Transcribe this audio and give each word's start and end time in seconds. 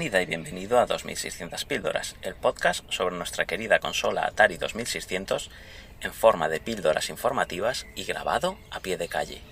Bienvenida 0.00 0.22
y 0.22 0.26
bienvenido 0.26 0.80
a 0.80 0.86
2600 0.86 1.66
Píldoras, 1.66 2.16
el 2.22 2.34
podcast 2.34 2.90
sobre 2.90 3.16
nuestra 3.16 3.44
querida 3.44 3.80
consola 3.80 4.24
Atari 4.24 4.56
2600 4.56 5.50
en 6.00 6.14
forma 6.14 6.48
de 6.48 6.58
píldoras 6.58 7.10
informativas 7.10 7.86
y 7.94 8.04
grabado 8.04 8.56
a 8.70 8.80
pie 8.80 8.96
de 8.96 9.08
calle. 9.08 9.42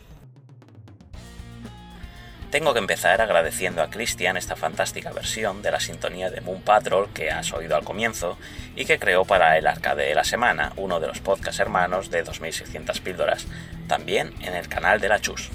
Tengo 2.50 2.72
que 2.72 2.78
empezar 2.78 3.20
agradeciendo 3.20 3.82
a 3.82 3.90
Christian 3.90 4.38
esta 4.38 4.56
fantástica 4.56 5.12
versión 5.12 5.60
de 5.60 5.70
la 5.70 5.80
sintonía 5.80 6.30
de 6.30 6.40
Moon 6.40 6.62
Patrol 6.62 7.12
que 7.12 7.30
has 7.30 7.52
oído 7.52 7.76
al 7.76 7.84
comienzo 7.84 8.38
y 8.74 8.86
que 8.86 8.98
creó 8.98 9.26
para 9.26 9.58
el 9.58 9.66
Arcade 9.66 10.06
de 10.06 10.14
la 10.14 10.24
Semana, 10.24 10.72
uno 10.76 10.98
de 10.98 11.08
los 11.08 11.20
podcasts 11.20 11.60
hermanos 11.60 12.10
de 12.10 12.22
2600 12.22 13.00
Píldoras, 13.00 13.46
también 13.86 14.32
en 14.40 14.54
el 14.54 14.66
canal 14.66 14.98
de 14.98 15.10
la 15.10 15.20
Chus. 15.20 15.50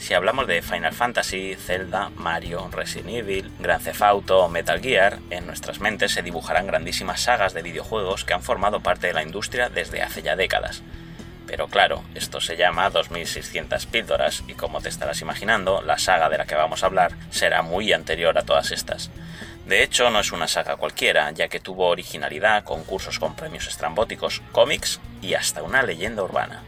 Si 0.00 0.14
hablamos 0.14 0.46
de 0.46 0.62
Final 0.62 0.94
Fantasy, 0.94 1.54
Zelda, 1.56 2.10
Mario, 2.16 2.70
Resident 2.72 3.10
Evil, 3.10 3.52
Grand 3.58 3.84
Theft 3.84 4.00
Auto 4.00 4.38
o 4.38 4.48
Metal 4.48 4.80
Gear, 4.80 5.18
en 5.28 5.46
nuestras 5.46 5.78
mentes 5.78 6.12
se 6.12 6.22
dibujarán 6.22 6.66
grandísimas 6.66 7.20
sagas 7.20 7.52
de 7.52 7.60
videojuegos 7.60 8.24
que 8.24 8.32
han 8.32 8.42
formado 8.42 8.80
parte 8.80 9.08
de 9.08 9.12
la 9.12 9.22
industria 9.22 9.68
desde 9.68 10.00
hace 10.00 10.22
ya 10.22 10.36
décadas. 10.36 10.82
Pero 11.46 11.68
claro, 11.68 12.02
esto 12.14 12.40
se 12.40 12.56
llama 12.56 12.88
2600 12.88 13.84
píldoras 13.86 14.42
y 14.48 14.54
como 14.54 14.80
te 14.80 14.88
estarás 14.88 15.20
imaginando, 15.20 15.82
la 15.82 15.98
saga 15.98 16.30
de 16.30 16.38
la 16.38 16.46
que 16.46 16.54
vamos 16.54 16.82
a 16.82 16.86
hablar 16.86 17.12
será 17.28 17.60
muy 17.60 17.92
anterior 17.92 18.38
a 18.38 18.42
todas 18.42 18.70
estas. 18.72 19.10
De 19.66 19.82
hecho, 19.82 20.08
no 20.08 20.20
es 20.20 20.32
una 20.32 20.48
saga 20.48 20.76
cualquiera, 20.76 21.30
ya 21.32 21.48
que 21.48 21.60
tuvo 21.60 21.88
originalidad, 21.88 22.64
concursos 22.64 23.18
con 23.18 23.36
premios 23.36 23.68
estrambóticos, 23.68 24.40
cómics 24.50 24.98
y 25.20 25.34
hasta 25.34 25.62
una 25.62 25.82
leyenda 25.82 26.22
urbana. 26.22 26.62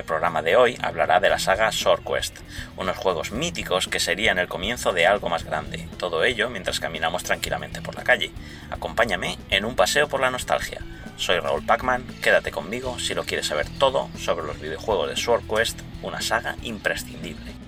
El 0.00 0.06
programa 0.06 0.40
de 0.40 0.56
hoy 0.56 0.78
hablará 0.80 1.20
de 1.20 1.28
la 1.28 1.38
saga 1.38 1.70
Sword 1.70 2.02
Quest, 2.04 2.38
unos 2.78 2.96
juegos 2.96 3.32
míticos 3.32 3.86
que 3.86 4.00
serían 4.00 4.38
el 4.38 4.48
comienzo 4.48 4.94
de 4.94 5.06
algo 5.06 5.28
más 5.28 5.44
grande. 5.44 5.86
Todo 5.98 6.24
ello 6.24 6.48
mientras 6.48 6.80
caminamos 6.80 7.22
tranquilamente 7.22 7.82
por 7.82 7.96
la 7.96 8.02
calle. 8.02 8.30
Acompáñame 8.70 9.36
en 9.50 9.66
un 9.66 9.76
paseo 9.76 10.08
por 10.08 10.22
la 10.22 10.30
nostalgia. 10.30 10.80
Soy 11.18 11.38
Raúl 11.38 11.66
Pacman, 11.66 12.06
quédate 12.22 12.50
conmigo 12.50 12.98
si 12.98 13.12
lo 13.12 13.24
quieres 13.24 13.48
saber 13.48 13.66
todo 13.78 14.08
sobre 14.18 14.46
los 14.46 14.58
videojuegos 14.58 15.10
de 15.10 15.16
Sword 15.16 15.42
Quest, 15.46 15.78
una 16.00 16.22
saga 16.22 16.56
imprescindible. 16.62 17.59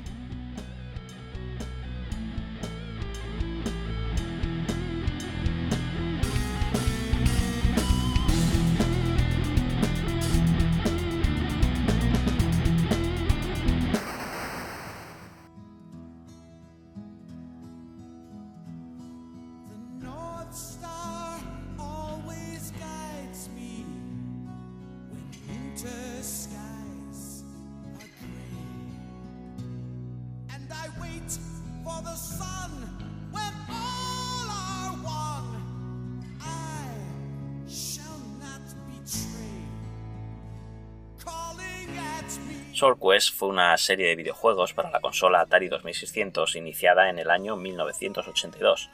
Sword 42.73 42.99
Quest 42.99 43.35
fue 43.35 43.49
una 43.49 43.77
serie 43.79 44.09
de 44.09 44.17
videojuegos 44.17 44.73
para 44.75 44.91
la 44.91 45.01
consola 45.01 45.41
Atari 45.41 45.69
2600 45.69 46.57
iniciada 46.57 47.09
en 47.11 47.19
el 47.19 47.31
año 47.31 47.57
1982. 47.57 48.91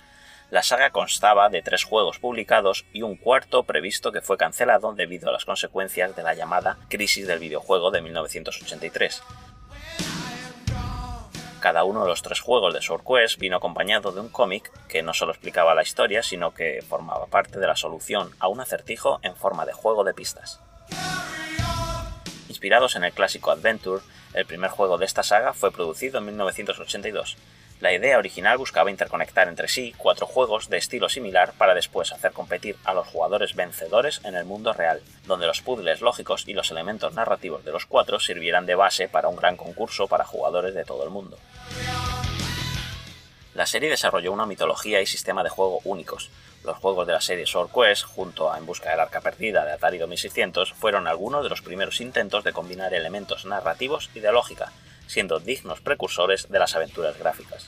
La 0.51 0.63
saga 0.63 0.91
constaba 0.91 1.51
de 1.51 1.61
tres 1.61 1.85
juegos 1.85 2.19
publicados 2.19 2.87
y 2.93 3.03
un 3.03 3.17
cuarto 3.17 3.65
previsto 3.65 4.13
que 4.13 4.23
fue 4.23 4.39
cancelado 4.39 4.95
debido 4.95 5.29
a 5.29 5.33
las 5.33 5.45
consecuencias 5.45 6.17
de 6.17 6.23
la 6.23 6.35
llamada 6.35 6.79
crisis 6.89 7.27
del 7.27 7.39
videojuego 7.39 7.91
de 7.91 8.01
1983. 8.01 9.23
Cada 11.61 11.83
uno 11.83 12.03
de 12.03 12.09
los 12.09 12.23
tres 12.23 12.41
juegos 12.41 12.73
de 12.73 12.81
Sword 12.81 13.03
Quest 13.05 13.39
vino 13.39 13.57
acompañado 13.57 14.13
de 14.13 14.21
un 14.21 14.29
cómic 14.29 14.71
que 14.87 15.03
no 15.03 15.13
solo 15.13 15.33
explicaba 15.33 15.75
la 15.75 15.83
historia, 15.83 16.23
sino 16.23 16.55
que 16.55 16.85
formaba 16.89 17.27
parte 17.27 17.59
de 17.59 17.67
la 17.67 17.75
solución 17.75 18.31
a 18.39 18.47
un 18.47 18.61
acertijo 18.61 19.19
en 19.23 19.35
forma 19.35 19.67
de 19.67 19.73
juego 19.73 20.05
de 20.05 20.15
pistas. 20.15 20.61
Inspirados 22.49 22.95
en 22.95 23.03
el 23.03 23.13
clásico 23.13 23.51
Adventure, 23.51 24.03
el 24.35 24.47
primer 24.47 24.71
juego 24.71 24.99
de 24.99 25.07
esta 25.07 25.25
saga 25.25 25.53
fue 25.53 25.73
producido 25.73 26.19
en 26.19 26.27
1982. 26.27 27.37
La 27.81 27.93
idea 27.93 28.19
original 28.19 28.59
buscaba 28.59 28.91
interconectar 28.91 29.47
entre 29.47 29.69
sí 29.69 29.95
cuatro 29.97 30.27
juegos 30.27 30.69
de 30.69 30.79
estilo 30.79 31.09
similar 31.09 31.53
para 31.57 31.75
después 31.75 32.13
hacer 32.13 32.33
competir 32.33 32.75
a 32.85 32.93
los 32.93 33.07
jugadores 33.07 33.55
vencedores 33.55 34.21
en 34.25 34.35
el 34.35 34.45
mundo 34.45 34.73
real, 34.73 35.01
donde 35.27 35.47
los 35.47 35.61
puzzles 35.63 36.01
lógicos 36.01 36.43
y 36.49 36.55
los 36.55 36.73
elementos 36.73 37.15
narrativos 37.15 37.65
de 37.65 37.71
los 37.71 37.87
cuatro 37.87 38.19
sirvieran 38.19 38.67
de 38.67 38.75
base 38.75 39.09
para 39.09 39.29
un 39.29 39.37
gran 39.37 39.57
concurso 39.57 40.09
para 40.09 40.25
jugadores 40.25 40.75
de 40.75 40.85
todo 40.85 41.05
el 41.05 41.11
mundo. 41.11 41.39
La 43.55 43.67
serie 43.67 43.91
desarrolló 43.91 44.33
una 44.33 44.47
mitología 44.47 45.01
y 45.01 45.07
sistema 45.07 45.45
de 45.45 45.51
juego 45.51 45.81
únicos, 45.85 46.31
los 46.65 46.77
juegos 46.79 47.07
de 47.07 47.13
la 47.13 47.21
serie 47.21 47.47
Sword 47.47 47.71
Quest, 47.71 48.03
junto 48.03 48.53
a 48.53 48.59
En 48.59 48.67
busca 48.67 48.91
del 48.91 49.01
arca 49.01 49.21
perdida 49.21 49.65
de 49.65 49.73
Atari 49.73 49.99
2600, 49.99 50.73
fueron 50.73 51.07
algunos 51.07 51.45
de 51.45 51.49
los 51.49 51.63
primeros 51.63 52.01
intentos 52.01 52.43
de 52.43 52.53
combinar 52.53 52.93
elementos 52.93 53.45
narrativos 53.45 54.11
y 54.15 54.21
de 54.21 54.33
lógica, 54.33 54.73
siendo 55.09 55.41
dignos 55.41 55.81
precursores 55.81 56.49
de 56.49 56.59
las 56.61 56.77
aventuras 56.77 57.19
gráficas. 57.19 57.67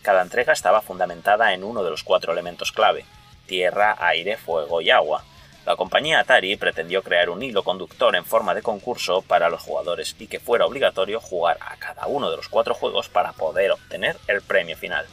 Cada 0.00 0.22
entrega 0.22 0.54
estaba 0.54 0.80
fundamentada 0.80 1.52
en 1.52 1.62
uno 1.62 1.84
de 1.84 1.90
los 1.90 2.02
cuatro 2.02 2.32
elementos 2.32 2.72
clave, 2.72 3.04
tierra, 3.46 3.96
aire, 4.00 4.38
fuego 4.38 4.80
y 4.80 4.90
agua. 4.90 5.24
La 5.66 5.76
compañía 5.76 6.20
Atari 6.20 6.56
pretendió 6.56 7.02
crear 7.02 7.28
un 7.28 7.42
hilo 7.42 7.62
conductor 7.62 8.16
en 8.16 8.24
forma 8.24 8.54
de 8.54 8.62
concurso 8.62 9.22
para 9.22 9.50
los 9.50 9.60
jugadores 9.60 10.16
y 10.18 10.26
que 10.26 10.40
fuera 10.40 10.64
obligatorio 10.64 11.20
jugar 11.20 11.58
a 11.60 11.76
cada 11.76 12.06
uno 12.06 12.30
de 12.30 12.38
los 12.38 12.48
cuatro 12.48 12.74
juegos 12.74 13.10
para 13.10 13.32
poder 13.32 13.72
obtener 13.72 14.16
el 14.26 14.40
premio 14.40 14.76
final 14.76 15.06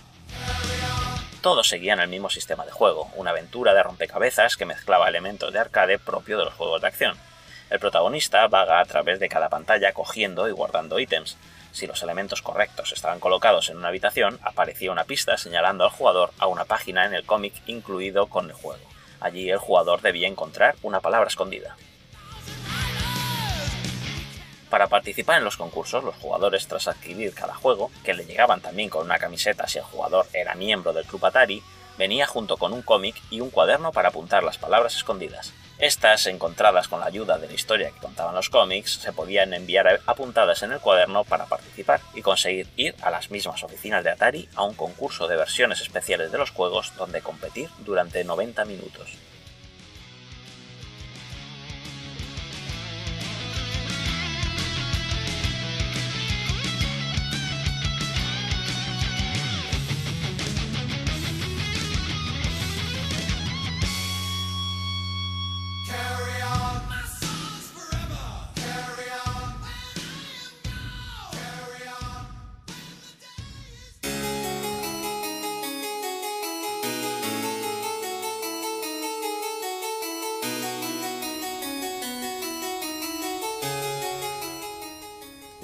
todos 1.41 1.69
seguían 1.69 1.99
el 1.99 2.09
mismo 2.09 2.29
sistema 2.29 2.65
de 2.65 2.71
juego, 2.71 3.09
una 3.15 3.31
aventura 3.31 3.73
de 3.73 3.83
rompecabezas 3.83 4.57
que 4.57 4.65
mezclaba 4.65 5.07
elementos 5.07 5.53
de 5.53 5.59
arcade 5.59 5.97
propio 5.99 6.37
de 6.37 6.45
los 6.45 6.53
juegos 6.53 6.81
de 6.81 6.87
acción. 6.87 7.17
El 7.69 7.79
protagonista 7.79 8.47
vaga 8.47 8.79
a 8.79 8.85
través 8.85 9.19
de 9.19 9.29
cada 9.29 9.47
pantalla 9.47 9.93
cogiendo 9.93 10.47
y 10.47 10.51
guardando 10.51 10.99
ítems. 10.99 11.37
Si 11.71 11.85
los 11.85 12.01
elementos 12.01 12.41
correctos 12.41 12.91
estaban 12.91 13.19
colocados 13.19 13.69
en 13.69 13.77
una 13.77 13.89
habitación, 13.89 14.39
aparecía 14.41 14.91
una 14.91 15.03
pista 15.03 15.37
señalando 15.37 15.83
al 15.83 15.91
jugador 15.91 16.31
a 16.39 16.47
una 16.47 16.65
página 16.65 17.05
en 17.05 17.13
el 17.13 17.25
cómic 17.25 17.53
incluido 17.67 18.25
con 18.25 18.47
el 18.49 18.53
juego. 18.53 18.83
Allí 19.19 19.51
el 19.51 19.59
jugador 19.59 20.01
debía 20.01 20.27
encontrar 20.27 20.75
una 20.81 20.99
palabra 20.99 21.27
escondida. 21.27 21.75
Para 24.71 24.87
participar 24.87 25.37
en 25.37 25.45
los 25.45 25.57
concursos, 25.57 26.03
los 26.03 26.15
jugadores, 26.15 26.67
tras 26.67 26.87
adquirir 26.87 27.33
cada 27.33 27.55
juego, 27.55 27.91
que 28.03 28.13
le 28.13 28.25
llegaban 28.25 28.61
también 28.61 28.89
con 28.89 29.05
una 29.05 29.17
camiseta 29.19 29.67
si 29.67 29.79
el 29.79 29.83
jugador 29.83 30.27
era 30.33 30.55
miembro 30.55 30.93
del 30.93 31.05
Club 31.05 31.25
Atari, 31.25 31.63
venía 31.97 32.25
junto 32.27 32.57
con 32.57 32.73
un 32.73 32.81
cómic 32.81 33.15
y 33.29 33.41
un 33.41 33.49
cuaderno 33.49 33.91
para 33.91 34.09
apuntar 34.09 34.43
las 34.43 34.57
palabras 34.57 34.95
escondidas. 34.95 35.53
Estas, 35.79 36.27
encontradas 36.27 36.89
con 36.89 36.99
la 36.99 37.05
ayuda 37.05 37.37
de 37.37 37.47
la 37.47 37.53
historia 37.53 37.89
que 37.91 38.01
contaban 38.01 38.35
los 38.35 38.49
cómics, 38.49 38.99
se 39.01 39.13
podían 39.13 39.53
enviar 39.53 40.01
apuntadas 40.05 40.61
en 40.61 40.73
el 40.73 40.81
cuaderno 40.81 41.23
para 41.23 41.45
participar 41.45 42.01
y 42.13 42.21
conseguir 42.21 42.67
ir 42.75 42.95
a 43.01 43.09
las 43.09 43.31
mismas 43.31 43.63
oficinas 43.63 44.03
de 44.03 44.11
Atari 44.11 44.49
a 44.55 44.63
un 44.63 44.73
concurso 44.73 45.29
de 45.29 45.37
versiones 45.37 45.79
especiales 45.79 46.33
de 46.33 46.37
los 46.37 46.51
juegos 46.51 46.91
donde 46.97 47.21
competir 47.21 47.69
durante 47.85 48.25
90 48.25 48.65
minutos. 48.65 49.17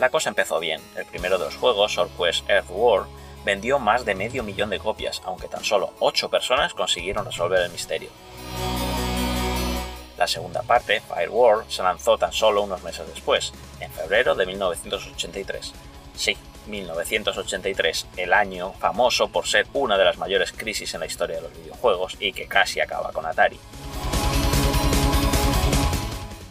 La 0.06 0.12
cosa 0.12 0.30
empezó 0.30 0.60
bien. 0.60 0.80
El 0.96 1.06
primero 1.08 1.40
de 1.40 1.46
los 1.46 1.56
juegos, 1.56 1.94
Sword 1.94 2.12
Earth 2.48 2.68
War, 2.70 3.08
vendió 3.44 3.80
más 3.80 4.06
de 4.06 4.14
medio 4.14 4.44
millón 4.44 4.70
de 4.70 4.78
copias, 4.78 5.20
aunque 5.26 5.48
tan 5.48 5.64
solo 5.64 5.94
8 5.98 6.30
personas 6.30 6.76
consiguieron 6.76 7.26
resolver 7.26 7.60
el 7.64 7.72
misterio. 7.72 8.10
La 10.16 10.28
segunda 10.28 10.62
parte, 10.62 11.02
Fire 11.02 11.32
War, 11.32 11.66
se 11.70 11.82
lanzó 11.82 12.20
tan 12.20 12.32
solo 12.32 12.62
unos 12.62 12.84
meses 12.84 13.08
después, 13.08 13.52
en 13.80 13.92
febrero 13.92 14.36
de 14.36 14.46
1983. 14.46 15.74
Sí, 16.16 16.38
1983, 16.68 18.06
el 18.18 18.32
año 18.32 18.74
famoso 18.74 19.30
por 19.30 19.48
ser 19.48 19.66
una 19.74 19.98
de 19.98 20.06
las 20.06 20.20
mayores 20.20 20.52
crisis 20.52 20.94
en 20.94 21.00
la 21.00 21.08
historia 21.08 21.38
de 21.38 21.42
los 21.42 21.58
videojuegos 21.58 22.16
y 22.20 22.32
que 22.32 22.46
casi 22.46 22.80
acaba 22.80 23.12
con 23.12 23.26
Atari. 23.26 23.60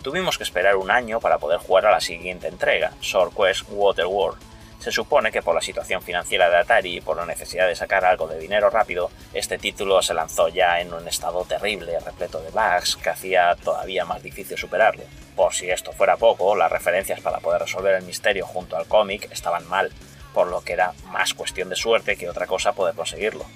Tuvimos 0.04 0.36
que 0.36 0.44
esperar 0.44 0.76
un 0.76 0.90
año 0.90 1.18
para 1.18 1.38
poder 1.38 1.58
jugar 1.60 1.86
a 1.86 1.90
la 1.90 2.00
siguiente 2.02 2.46
entrega, 2.46 2.92
Sword 3.00 3.32
Quest 3.34 3.62
Waterworld. 3.70 4.38
Se 4.78 4.92
supone 4.92 5.32
que 5.32 5.40
por 5.40 5.54
la 5.54 5.62
situación 5.62 6.02
financiera 6.02 6.50
de 6.50 6.58
Atari 6.58 6.98
y 6.98 7.00
por 7.00 7.16
la 7.16 7.24
necesidad 7.24 7.66
de 7.66 7.74
sacar 7.74 8.04
algo 8.04 8.28
de 8.28 8.38
dinero 8.38 8.68
rápido, 8.68 9.10
este 9.32 9.56
título 9.56 10.02
se 10.02 10.12
lanzó 10.12 10.48
ya 10.48 10.78
en 10.82 10.92
un 10.92 11.08
estado 11.08 11.42
terrible, 11.46 11.98
repleto 12.00 12.42
de 12.42 12.50
bugs, 12.50 12.96
que 12.96 13.08
hacía 13.08 13.56
todavía 13.64 14.04
más 14.04 14.22
difícil 14.22 14.58
superarlo. 14.58 15.04
Por 15.34 15.54
si 15.54 15.70
esto 15.70 15.90
fuera 15.92 16.18
poco, 16.18 16.54
las 16.54 16.70
referencias 16.70 17.22
para 17.22 17.38
poder 17.38 17.62
resolver 17.62 17.94
el 17.94 18.04
misterio 18.04 18.44
junto 18.44 18.76
al 18.76 18.84
cómic 18.84 19.32
estaban 19.32 19.66
mal, 19.68 19.90
por 20.34 20.48
lo 20.48 20.60
que 20.60 20.74
era 20.74 20.92
más 21.12 21.32
cuestión 21.32 21.70
de 21.70 21.76
suerte 21.76 22.16
que 22.16 22.28
otra 22.28 22.46
cosa 22.46 22.74
poder 22.74 22.94
conseguirlo 22.94 23.46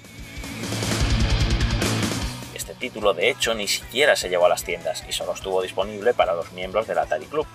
título 2.79 3.13
de 3.13 3.29
hecho 3.29 3.53
ni 3.53 3.67
siquiera 3.67 4.15
se 4.15 4.29
llevó 4.29 4.45
a 4.45 4.49
las 4.49 4.63
tiendas 4.63 5.03
y 5.07 5.11
solo 5.11 5.33
estuvo 5.33 5.61
disponible 5.61 6.13
para 6.13 6.33
los 6.33 6.51
miembros 6.53 6.87
del 6.87 6.97
Atari 6.97 7.25
Club, 7.25 7.45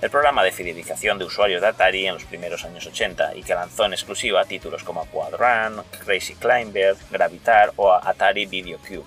el 0.00 0.10
programa 0.10 0.42
de 0.42 0.50
fidelización 0.50 1.18
de 1.18 1.26
usuarios 1.26 1.60
de 1.60 1.68
Atari 1.68 2.06
en 2.06 2.14
los 2.14 2.24
primeros 2.24 2.64
años 2.64 2.86
80 2.86 3.36
y 3.36 3.42
que 3.42 3.54
lanzó 3.54 3.84
en 3.84 3.92
exclusiva 3.92 4.44
títulos 4.44 4.82
como 4.82 5.04
Quadran, 5.06 5.82
Crazy 6.04 6.34
Climber, 6.34 6.96
Gravitar 7.10 7.72
o 7.76 7.92
Atari 7.92 8.46
Video 8.46 8.78
Cube. 8.78 9.04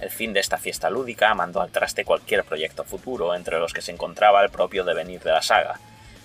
El 0.00 0.10
fin 0.10 0.32
de 0.32 0.40
esta 0.40 0.58
fiesta 0.58 0.90
lúdica 0.90 1.34
mandó 1.34 1.60
al 1.60 1.70
traste 1.70 2.04
cualquier 2.04 2.44
proyecto 2.44 2.84
futuro 2.84 3.34
entre 3.34 3.58
los 3.58 3.72
que 3.72 3.82
se 3.82 3.90
encontraba 3.90 4.42
el 4.42 4.50
propio 4.50 4.84
devenir 4.84 5.20
de 5.22 5.30
la 5.30 5.42
saga, 5.42 5.80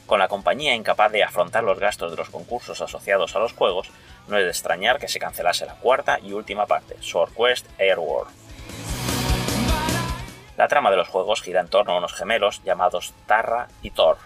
con 0.10 0.18
la 0.18 0.28
compañía 0.28 0.74
incapaz 0.74 1.12
de 1.12 1.24
afrontar 1.24 1.64
los 1.64 1.78
gastos 1.78 2.10
de 2.10 2.18
los 2.18 2.32
concursos 2.32 2.82
asociados 2.82 3.36
a 3.36 3.40
los 3.40 3.54
juegos, 3.54 3.92
no 4.28 4.40
es 4.40 4.44
de 4.44 4.50
extrañar 4.50 4.98
que 4.98 5.08
se 5.08 5.20
cancelase 5.20 5.68
la 5.68 5.76
cuarta 5.76 6.20
y 6.20 6.34
última 6.34 6.66
parte, 6.66 6.96
Sword 7.00 7.32
Quest 7.36 7.68
Air 7.78 8.00
War. 8.00 8.26
La 10.58 10.68
trama 10.68 10.90
de 10.90 10.98
los 10.98 11.10
juegos 11.10 11.44
gira 11.44 11.62
en 11.62 11.68
torno 11.68 11.94
a 11.94 12.00
unos 12.00 12.16
gemelos 12.16 12.64
llamados 12.64 13.14
Tarra 13.28 13.68
y 13.84 13.92
Thor. 13.92 14.18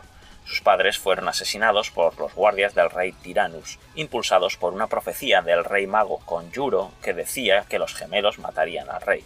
Sus 0.46 0.62
padres 0.62 0.98
fueron 0.98 1.28
asesinados 1.28 1.92
por 1.92 2.18
los 2.18 2.34
guardias 2.34 2.74
del 2.74 2.90
rey 2.90 3.12
Tyrannus, 3.12 3.78
impulsados 3.96 4.56
por 4.56 4.74
una 4.74 4.88
profecía 4.88 5.42
del 5.42 5.66
rey 5.66 5.86
mago 5.86 6.20
Conjuro 6.20 6.94
que 7.04 7.14
decía 7.14 7.66
que 7.68 7.78
los 7.78 7.94
gemelos 7.94 8.40
matarían 8.40 8.90
al 8.90 9.02
rey. 9.02 9.26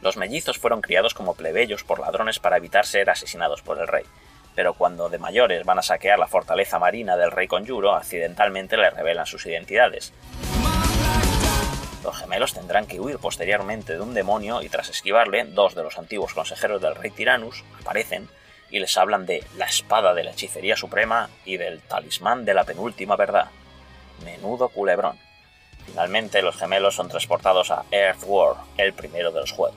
Los 0.00 0.16
mellizos 0.16 0.58
fueron 0.58 0.80
criados 0.80 1.14
como 1.14 1.34
plebeyos 1.34 1.84
por 1.84 1.98
ladrones 1.98 2.38
para 2.38 2.56
evitar 2.56 2.86
ser 2.86 3.10
asesinados 3.10 3.62
por 3.62 3.78
el 3.78 3.88
rey, 3.88 4.04
pero 4.54 4.74
cuando 4.74 5.08
de 5.08 5.18
mayores 5.18 5.64
van 5.64 5.78
a 5.78 5.82
saquear 5.82 6.18
la 6.18 6.28
fortaleza 6.28 6.78
marina 6.78 7.16
del 7.16 7.30
rey 7.30 7.48
Conjuro, 7.48 7.94
accidentalmente 7.94 8.76
le 8.76 8.90
revelan 8.90 9.26
sus 9.26 9.46
identidades. 9.46 10.12
Los 12.04 12.16
gemelos 12.16 12.54
tendrán 12.54 12.86
que 12.86 13.00
huir 13.00 13.18
posteriormente 13.18 13.94
de 13.94 14.00
un 14.00 14.14
demonio 14.14 14.62
y 14.62 14.68
tras 14.68 14.88
esquivarle, 14.88 15.44
dos 15.44 15.74
de 15.74 15.82
los 15.82 15.98
antiguos 15.98 16.32
consejeros 16.32 16.80
del 16.80 16.94
rey 16.94 17.10
Tyrannus 17.10 17.64
aparecen 17.80 18.28
y 18.70 18.78
les 18.78 18.96
hablan 18.96 19.26
de 19.26 19.44
la 19.56 19.66
espada 19.66 20.14
de 20.14 20.24
la 20.24 20.30
hechicería 20.30 20.76
suprema 20.76 21.28
y 21.44 21.56
del 21.56 21.80
talismán 21.80 22.44
de 22.44 22.54
la 22.54 22.64
penúltima 22.64 23.16
verdad. 23.16 23.48
Menudo 24.24 24.68
culebrón. 24.68 25.18
Finalmente, 25.88 26.42
los 26.42 26.56
gemelos 26.56 26.94
son 26.94 27.08
transportados 27.08 27.70
a 27.70 27.84
Earthworld, 27.90 28.60
el 28.76 28.92
primero 28.92 29.32
de 29.32 29.40
los 29.40 29.52
juegos. 29.52 29.76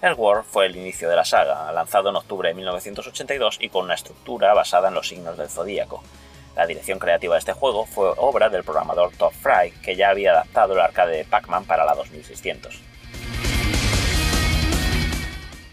Earthworld 0.00 0.44
fue 0.44 0.66
el 0.66 0.76
inicio 0.76 1.08
de 1.08 1.16
la 1.16 1.24
saga, 1.24 1.70
lanzado 1.72 2.10
en 2.10 2.16
octubre 2.16 2.48
de 2.48 2.54
1982 2.54 3.58
y 3.60 3.68
con 3.68 3.84
una 3.84 3.94
estructura 3.94 4.54
basada 4.54 4.88
en 4.88 4.94
los 4.94 5.08
signos 5.08 5.36
del 5.36 5.48
zodíaco. 5.48 6.02
La 6.56 6.66
dirección 6.66 6.98
creativa 6.98 7.34
de 7.34 7.40
este 7.40 7.52
juego 7.52 7.86
fue 7.86 8.12
obra 8.16 8.48
del 8.48 8.64
programador 8.64 9.12
Todd 9.16 9.32
Fry, 9.32 9.72
que 9.82 9.96
ya 9.96 10.10
había 10.10 10.32
adaptado 10.32 10.74
el 10.74 10.80
arcade 10.80 11.16
de 11.16 11.24
Pac-Man 11.24 11.64
para 11.64 11.84
la 11.84 11.94
2600. 11.94 12.91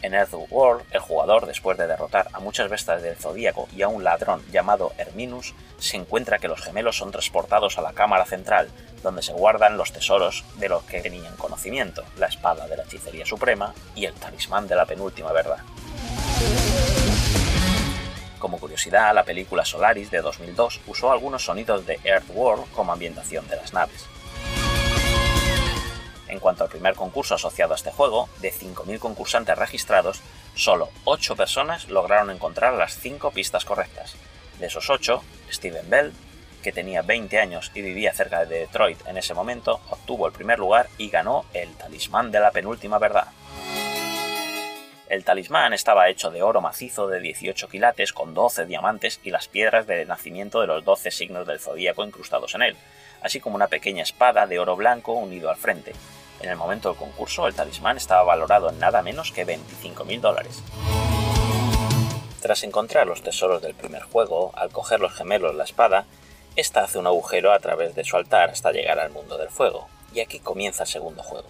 En 0.01 0.13
Earthworld, 0.13 0.85
el 0.91 0.99
jugador, 1.01 1.45
después 1.45 1.77
de 1.77 1.85
derrotar 1.85 2.29
a 2.31 2.39
muchas 2.39 2.69
bestias 2.69 3.01
del 3.01 3.17
zodíaco 3.17 3.67
y 3.75 3.81
a 3.81 3.89
un 3.89 4.03
ladrón 4.03 4.41
llamado 4.49 4.93
Herminus, 4.97 5.53
se 5.77 5.97
encuentra 5.97 6.39
que 6.39 6.47
los 6.47 6.61
gemelos 6.61 6.97
son 6.97 7.11
transportados 7.11 7.77
a 7.77 7.81
la 7.81 7.91
cámara 7.91 8.25
central, 8.25 8.69
donde 9.03 9.21
se 9.21 9.33
guardan 9.33 9.77
los 9.77 9.91
tesoros 9.91 10.45
de 10.55 10.69
los 10.69 10.83
que 10.83 11.01
tenían 11.01 11.35
conocimiento, 11.35 12.03
la 12.17 12.27
espada 12.27 12.67
de 12.67 12.77
la 12.77 12.83
hechicería 12.83 13.25
suprema 13.25 13.73
y 13.93 14.05
el 14.05 14.13
talismán 14.13 14.67
de 14.67 14.75
la 14.75 14.85
penúltima 14.85 15.33
verdad. 15.33 15.59
Como 18.39 18.57
curiosidad, 18.57 19.13
la 19.13 19.23
película 19.23 19.65
Solaris 19.65 20.09
de 20.11 20.21
2002 20.21 20.79
usó 20.87 21.11
algunos 21.11 21.43
sonidos 21.43 21.85
de 21.85 21.99
Earthworld 22.05 22.71
como 22.71 22.93
ambientación 22.93 23.45
de 23.49 23.57
las 23.57 23.73
naves. 23.73 24.05
En 26.29 26.39
cuanto 26.39 26.63
al 26.63 26.69
primer 26.69 26.93
concurso 26.93 27.35
asociado 27.35 27.73
a 27.73 27.75
este 27.75 27.91
juego, 27.91 28.29
de 28.39 28.53
5.000 28.53 28.99
concursantes 28.99 29.57
registrados, 29.57 30.21
solo 30.55 30.89
8 31.05 31.35
personas 31.35 31.89
lograron 31.89 32.29
encontrar 32.29 32.73
las 32.73 32.97
5 32.99 33.31
pistas 33.31 33.65
correctas. 33.65 34.15
De 34.59 34.67
esos 34.67 34.89
8, 34.89 35.23
Steven 35.51 35.89
Bell, 35.89 36.13
que 36.61 36.71
tenía 36.71 37.01
20 37.01 37.39
años 37.39 37.71
y 37.73 37.81
vivía 37.81 38.13
cerca 38.13 38.45
de 38.45 38.59
Detroit 38.59 39.05
en 39.07 39.17
ese 39.17 39.33
momento, 39.33 39.79
obtuvo 39.89 40.27
el 40.27 40.33
primer 40.33 40.59
lugar 40.59 40.87
y 40.97 41.09
ganó 41.09 41.45
el 41.53 41.73
talismán 41.75 42.31
de 42.31 42.39
la 42.39 42.51
penúltima 42.51 42.99
verdad. 42.99 43.27
El 45.07 45.23
talismán 45.23 45.73
estaba 45.73 46.09
hecho 46.09 46.29
de 46.29 46.43
oro 46.43 46.61
macizo 46.61 47.07
de 47.07 47.19
18 47.19 47.67
quilates 47.69 48.13
con 48.13 48.35
12 48.35 48.67
diamantes 48.67 49.19
y 49.23 49.31
las 49.31 49.47
piedras 49.47 49.87
de 49.87 50.05
nacimiento 50.05 50.61
de 50.61 50.67
los 50.67 50.85
12 50.85 51.09
signos 51.09 51.47
del 51.47 51.59
zodíaco 51.59 52.03
incrustados 52.03 52.53
en 52.53 52.61
él, 52.61 52.77
así 53.23 53.39
como 53.39 53.55
una 53.55 53.67
pequeña 53.67 54.03
espada 54.03 54.45
de 54.45 54.59
oro 54.59 54.75
blanco 54.75 55.13
unido 55.13 55.49
al 55.49 55.57
frente, 55.57 55.93
en 56.41 56.49
el 56.49 56.55
momento 56.55 56.89
del 56.89 56.97
concurso, 56.97 57.47
el 57.47 57.55
talismán 57.55 57.97
estaba 57.97 58.23
valorado 58.23 58.69
en 58.69 58.79
nada 58.79 59.01
menos 59.01 59.31
que 59.31 59.45
25.000 59.45 60.19
dólares. 60.19 60.63
Tras 62.41 62.63
encontrar 62.63 63.07
los 63.07 63.21
tesoros 63.21 63.61
del 63.61 63.75
primer 63.75 64.03
juego, 64.03 64.51
al 64.55 64.71
coger 64.71 64.99
los 65.01 65.13
gemelos 65.13 65.55
la 65.55 65.65
espada, 65.65 66.05
ésta 66.55 66.83
hace 66.83 66.97
un 66.97 67.07
agujero 67.07 67.51
a 67.51 67.59
través 67.59 67.95
de 67.95 68.03
su 68.03 68.15
altar 68.15 68.49
hasta 68.49 68.71
llegar 68.71 68.99
al 68.99 69.11
mundo 69.11 69.37
del 69.37 69.49
fuego, 69.49 69.87
y 70.13 70.21
aquí 70.21 70.39
comienza 70.39 70.83
el 70.83 70.89
segundo 70.89 71.21
juego. 71.21 71.49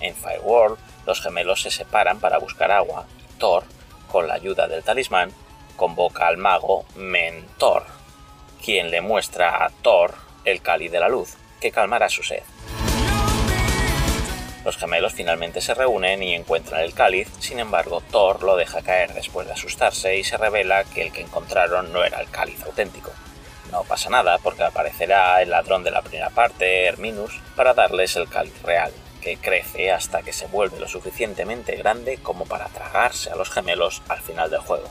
En 0.00 0.14
Fireworld, 0.14 0.78
los 1.06 1.20
gemelos 1.20 1.62
se 1.62 1.70
separan 1.70 2.20
para 2.20 2.38
buscar 2.38 2.70
agua 2.70 3.06
Thor, 3.38 3.64
con 4.10 4.26
la 4.26 4.34
ayuda 4.34 4.66
del 4.66 4.82
talismán, 4.82 5.32
convoca 5.76 6.26
al 6.26 6.36
mago 6.36 6.84
Mentor, 6.96 7.84
quien 8.64 8.90
le 8.90 9.00
muestra 9.00 9.64
a 9.64 9.70
Thor 9.82 10.14
el 10.44 10.62
cáliz 10.62 10.90
de 10.90 11.00
la 11.00 11.08
luz, 11.08 11.36
que 11.60 11.70
calmará 11.70 12.08
su 12.08 12.22
sed. 12.22 12.42
Los 14.64 14.76
gemelos 14.76 15.14
finalmente 15.14 15.62
se 15.62 15.72
reúnen 15.72 16.22
y 16.22 16.34
encuentran 16.34 16.82
el 16.82 16.92
cáliz, 16.92 17.28
sin 17.38 17.58
embargo 17.58 18.02
Thor 18.10 18.42
lo 18.42 18.56
deja 18.56 18.82
caer 18.82 19.14
después 19.14 19.46
de 19.46 19.54
asustarse 19.54 20.18
y 20.18 20.24
se 20.24 20.36
revela 20.36 20.84
que 20.84 21.02
el 21.02 21.12
que 21.12 21.22
encontraron 21.22 21.92
no 21.92 22.04
era 22.04 22.20
el 22.20 22.28
cáliz 22.28 22.62
auténtico. 22.64 23.10
No 23.72 23.84
pasa 23.84 24.10
nada 24.10 24.36
porque 24.38 24.64
aparecerá 24.64 25.40
el 25.40 25.50
ladrón 25.50 25.82
de 25.82 25.90
la 25.90 26.02
primera 26.02 26.28
parte, 26.28 26.84
Herminus, 26.84 27.40
para 27.56 27.72
darles 27.72 28.16
el 28.16 28.28
cáliz 28.28 28.60
real, 28.62 28.92
que 29.22 29.38
crece 29.38 29.92
hasta 29.92 30.22
que 30.22 30.32
se 30.32 30.46
vuelve 30.46 30.78
lo 30.78 30.88
suficientemente 30.88 31.76
grande 31.76 32.18
como 32.18 32.44
para 32.44 32.66
tragarse 32.66 33.30
a 33.30 33.36
los 33.36 33.48
gemelos 33.48 34.02
al 34.08 34.20
final 34.20 34.50
del 34.50 34.60
juego. 34.60 34.90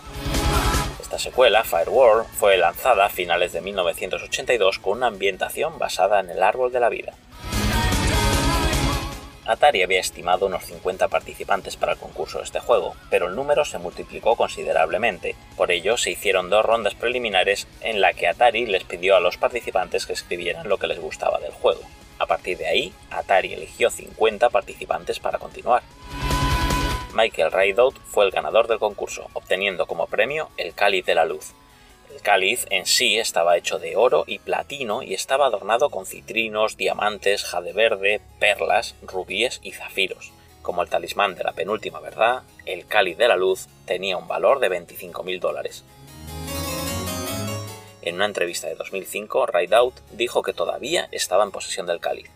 Esta 0.99 1.19
secuela, 1.19 1.63
Fireworld, 1.63 2.27
fue 2.27 2.57
lanzada 2.57 3.05
a 3.05 3.09
finales 3.09 3.51
de 3.51 3.61
1982 3.61 4.79
con 4.79 4.97
una 4.97 5.07
ambientación 5.07 5.77
basada 5.77 6.19
en 6.21 6.29
el 6.29 6.41
árbol 6.41 6.71
de 6.71 6.79
la 6.79 6.89
vida. 6.89 7.13
Atari 9.49 9.81
había 9.81 9.99
estimado 9.99 10.45
unos 10.45 10.63
50 10.65 11.07
participantes 11.07 11.75
para 11.75 11.93
el 11.93 11.97
concurso 11.97 12.37
de 12.37 12.43
este 12.43 12.59
juego, 12.59 12.95
pero 13.09 13.25
el 13.25 13.35
número 13.35 13.65
se 13.65 13.79
multiplicó 13.79 14.35
considerablemente. 14.35 15.35
Por 15.57 15.71
ello, 15.71 15.97
se 15.97 16.11
hicieron 16.11 16.51
dos 16.51 16.63
rondas 16.63 16.93
preliminares 16.93 17.67
en 17.81 17.99
la 17.99 18.13
que 18.13 18.27
Atari 18.27 18.67
les 18.67 18.83
pidió 18.83 19.15
a 19.15 19.19
los 19.19 19.37
participantes 19.37 20.05
que 20.05 20.13
escribieran 20.13 20.69
lo 20.69 20.77
que 20.77 20.85
les 20.85 20.99
gustaba 20.99 21.39
del 21.39 21.51
juego. 21.51 21.81
A 22.19 22.27
partir 22.27 22.59
de 22.59 22.67
ahí, 22.67 22.93
Atari 23.09 23.51
eligió 23.53 23.89
50 23.89 24.51
participantes 24.51 25.17
para 25.17 25.39
continuar. 25.39 25.81
Michael 27.15 27.51
Rideout 27.51 27.97
fue 28.05 28.25
el 28.25 28.31
ganador 28.31 28.67
del 28.67 28.77
concurso, 28.77 29.31
obteniendo 29.33 29.87
como 29.87 30.05
premio 30.05 30.49
el 30.57 30.75
Cáliz 30.75 31.07
de 31.07 31.15
la 31.15 31.25
Luz, 31.25 31.55
el 32.13 32.21
cáliz 32.21 32.65
en 32.69 32.85
sí 32.85 33.17
estaba 33.17 33.57
hecho 33.57 33.79
de 33.79 33.95
oro 33.95 34.23
y 34.27 34.39
platino 34.39 35.03
y 35.03 35.13
estaba 35.13 35.45
adornado 35.45 35.89
con 35.89 36.05
citrinos, 36.05 36.75
diamantes, 36.75 37.43
jade 37.43 37.73
verde, 37.73 38.21
perlas, 38.39 38.95
rubíes 39.01 39.59
y 39.63 39.71
zafiros. 39.71 40.31
Como 40.61 40.81
el 40.81 40.89
talismán 40.89 41.35
de 41.35 41.43
la 41.43 41.53
penúltima 41.53 41.99
verdad, 41.99 42.43
el 42.65 42.85
cáliz 42.85 43.17
de 43.17 43.27
la 43.27 43.35
luz 43.37 43.67
tenía 43.85 44.17
un 44.17 44.27
valor 44.27 44.59
de 44.59 44.69
25.000 44.69 45.39
dólares. 45.39 45.83
En 48.01 48.15
una 48.15 48.25
entrevista 48.25 48.67
de 48.67 48.75
2005, 48.75 49.45
Rideout 49.45 49.95
dijo 50.11 50.41
que 50.41 50.53
todavía 50.53 51.07
estaba 51.11 51.43
en 51.43 51.51
posesión 51.51 51.85
del 51.85 51.99
cáliz. 51.99 52.29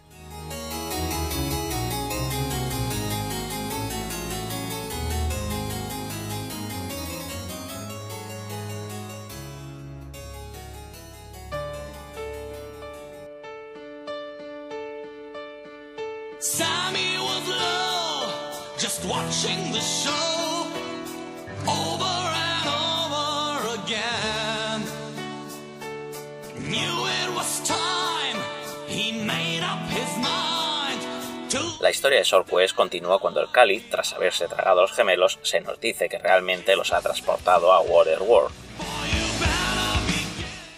Historia 32.03 32.19
de 32.19 32.25
Sword 32.25 32.47
Quest 32.47 32.75
continúa 32.75 33.17
cuando 33.17 33.39
el 33.39 33.49
Cáliz, 33.49 33.89
tras 33.89 34.11
haberse 34.11 34.49
tragado 34.49 34.79
a 34.79 34.81
los 34.81 34.91
gemelos, 34.91 35.39
se 35.41 35.61
nos 35.61 35.79
dice 35.79 36.09
que 36.09 36.17
realmente 36.17 36.75
los 36.75 36.91
ha 36.91 36.99
transportado 36.99 37.71
a 37.71 37.79
Waterworld. 37.79 38.53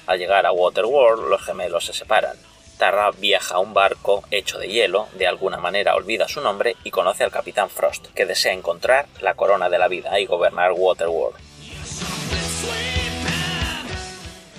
Al 0.06 0.20
llegar 0.20 0.46
a 0.46 0.52
Waterworld, 0.52 1.28
los 1.28 1.42
gemelos 1.42 1.84
se 1.86 1.94
separan. 1.94 2.38
Tarra 2.78 3.10
viaja 3.10 3.56
a 3.56 3.60
un 3.60 3.74
barco 3.74 4.24
hecho 4.30 4.60
de 4.60 4.68
hielo, 4.68 5.08
de 5.14 5.26
alguna 5.26 5.58
manera 5.58 5.96
olvida 5.96 6.28
su 6.28 6.42
nombre 6.42 6.76
y 6.84 6.92
conoce 6.92 7.24
al 7.24 7.32
Capitán 7.32 7.72
Frost, 7.72 8.06
que 8.14 8.28
desea 8.28 8.54
encontrar 8.54 9.08
la 9.20 9.34
corona 9.34 9.68
de 9.68 9.80
la 9.80 9.88
vida 9.88 10.20
y 10.20 10.28
gobernar 10.28 10.74
Waterworld. 10.74 11.55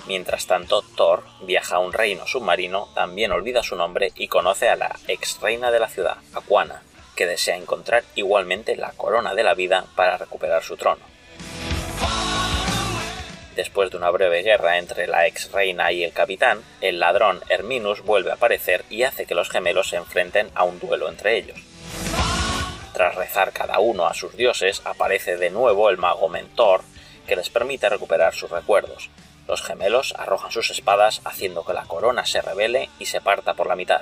Mientras 0.07 0.47
tanto, 0.47 0.83
Thor 0.95 1.23
viaja 1.41 1.75
a 1.75 1.79
un 1.79 1.91
reino 1.91 2.25
submarino, 2.25 2.87
también 2.95 3.33
olvida 3.33 3.61
su 3.61 3.75
nombre 3.75 4.13
y 4.15 4.29
conoce 4.29 4.69
a 4.69 4.77
la 4.77 4.95
ex 5.09 5.41
reina 5.41 5.69
de 5.69 5.79
la 5.79 5.89
ciudad, 5.89 6.17
Aquana, 6.33 6.81
que 7.15 7.25
desea 7.25 7.57
encontrar 7.57 8.05
igualmente 8.15 8.77
la 8.77 8.91
corona 8.91 9.35
de 9.35 9.43
la 9.43 9.53
vida 9.53 9.85
para 9.97 10.17
recuperar 10.17 10.63
su 10.63 10.77
trono. 10.77 11.01
Después 13.57 13.91
de 13.91 13.97
una 13.97 14.09
breve 14.11 14.43
guerra 14.43 14.77
entre 14.77 15.07
la 15.07 15.27
ex 15.27 15.51
reina 15.51 15.91
y 15.91 16.05
el 16.05 16.13
capitán, 16.13 16.61
el 16.79 16.99
ladrón 16.99 17.41
Herminus 17.49 18.01
vuelve 18.03 18.31
a 18.31 18.35
aparecer 18.35 18.85
y 18.89 19.03
hace 19.03 19.25
que 19.25 19.35
los 19.35 19.49
gemelos 19.49 19.89
se 19.89 19.97
enfrenten 19.97 20.49
a 20.55 20.63
un 20.63 20.79
duelo 20.79 21.09
entre 21.09 21.37
ellos. 21.37 21.59
Tras 22.93 23.15
rezar 23.15 23.51
cada 23.51 23.79
uno 23.79 24.07
a 24.07 24.13
sus 24.13 24.37
dioses, 24.37 24.81
aparece 24.85 25.35
de 25.35 25.49
nuevo 25.49 25.89
el 25.89 25.97
mago 25.97 26.29
Mentor, 26.29 26.81
que 27.27 27.35
les 27.35 27.49
permite 27.49 27.89
recuperar 27.89 28.33
sus 28.33 28.49
recuerdos, 28.49 29.09
los 29.47 29.61
gemelos 29.61 30.13
arrojan 30.17 30.51
sus 30.51 30.69
espadas 30.71 31.21
haciendo 31.23 31.65
que 31.65 31.73
la 31.73 31.85
corona 31.85 32.25
se 32.25 32.41
revele 32.41 32.89
y 32.99 33.05
se 33.05 33.21
parta 33.21 33.53
por 33.53 33.67
la 33.67 33.75
mitad. 33.75 34.01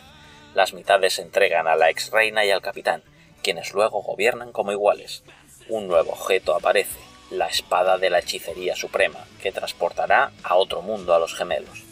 Las 0.54 0.74
mitades 0.74 1.14
se 1.14 1.22
entregan 1.22 1.68
a 1.68 1.75
la 1.75 1.90
ex 1.90 2.12
reina 2.12 2.44
y 2.46 2.52
al 2.52 2.62
capitán, 2.62 3.04
quienes 3.44 3.74
luego 3.74 4.02
gobiernan 4.02 4.52
como 4.52 4.72
iguales. 4.72 5.24
Un 5.70 5.88
nuevo 5.88 6.14
objeto 6.14 6.56
aparece, 6.56 7.00
la 7.30 7.48
espada 7.48 7.98
de 7.98 8.10
la 8.10 8.20
hechicería 8.20 8.75
suprema, 8.75 9.20
que 9.42 9.52
transportará 9.52 10.32
a 10.44 10.56
otro 10.56 10.82
mundo 10.82 11.14
a 11.14 11.20
los 11.20 11.36
gemelos. 11.36 11.85